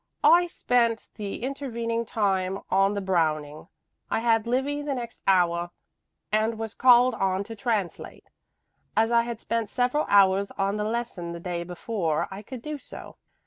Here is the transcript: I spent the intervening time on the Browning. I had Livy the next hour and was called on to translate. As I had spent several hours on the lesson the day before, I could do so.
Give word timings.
I 0.23 0.47
spent 0.47 1.09
the 1.13 1.43
intervening 1.43 2.07
time 2.07 2.61
on 2.71 2.95
the 2.95 3.01
Browning. 3.01 3.67
I 4.09 4.17
had 4.21 4.47
Livy 4.47 4.81
the 4.81 4.95
next 4.95 5.21
hour 5.27 5.69
and 6.31 6.57
was 6.57 6.73
called 6.73 7.13
on 7.13 7.43
to 7.43 7.55
translate. 7.55 8.31
As 8.97 9.11
I 9.11 9.21
had 9.21 9.39
spent 9.39 9.69
several 9.69 10.07
hours 10.09 10.49
on 10.57 10.77
the 10.77 10.85
lesson 10.85 11.33
the 11.33 11.39
day 11.39 11.63
before, 11.63 12.27
I 12.31 12.41
could 12.41 12.63
do 12.63 12.79
so. 12.79 13.17